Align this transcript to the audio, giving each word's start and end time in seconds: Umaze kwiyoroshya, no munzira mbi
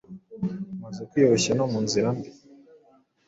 Umaze 0.75 1.01
kwiyoroshya, 1.09 1.51
no 1.55 1.65
munzira 1.71 2.09
mbi 2.15 2.29